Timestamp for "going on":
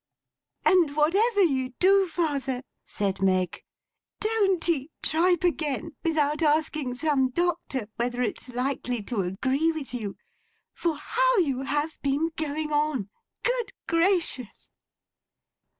12.35-13.11